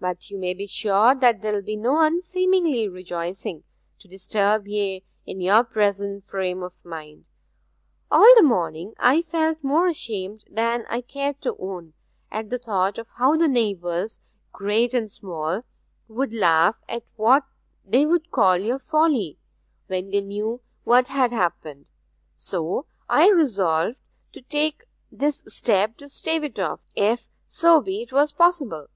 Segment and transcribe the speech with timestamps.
[0.00, 3.62] 'But you may be sure that there will be no unseemly rejoicing,
[4.00, 7.26] to disturb ye in your present frame of mind.
[8.10, 11.92] All the morning I felt more ashamed than I cared to own
[12.28, 14.18] at the thought of how the neighbours,
[14.50, 15.62] great and small,
[16.08, 17.44] would laugh at what
[17.84, 19.38] they would call your folly,
[19.86, 21.86] when they knew what had happened;
[22.34, 23.96] so I resolved
[24.32, 28.88] to take this step to stave it off, if so be 'twas possible.